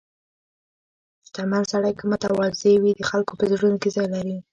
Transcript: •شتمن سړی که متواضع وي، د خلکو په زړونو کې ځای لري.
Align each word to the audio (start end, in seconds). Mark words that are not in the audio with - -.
•شتمن 1.27 1.63
سړی 1.71 1.93
که 1.99 2.03
متواضع 2.11 2.73
وي، 2.81 2.91
د 2.95 3.01
خلکو 3.09 3.33
په 3.39 3.45
زړونو 3.51 3.77
کې 3.81 3.89
ځای 3.95 4.07
لري. 4.15 4.37